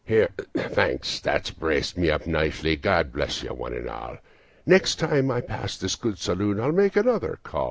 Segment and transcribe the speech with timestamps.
[0.07, 4.17] "There, thanks, that's braced me nicely; God bless you one and all;
[4.65, 7.59] Next time I pass this good saloon I'll make another call.